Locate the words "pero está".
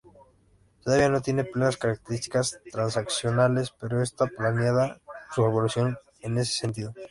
3.69-4.25